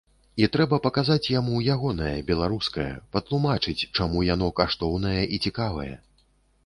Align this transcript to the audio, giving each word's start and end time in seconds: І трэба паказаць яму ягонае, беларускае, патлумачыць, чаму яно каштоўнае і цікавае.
І 0.43 0.47
трэба 0.53 0.77
паказаць 0.85 1.31
яму 1.33 1.59
ягонае, 1.73 2.15
беларускае, 2.31 2.87
патлумачыць, 3.17 3.77
чаму 3.97 4.25
яно 4.33 4.47
каштоўнае 4.61 5.17
і 5.37 5.45
цікавае. 5.47 5.91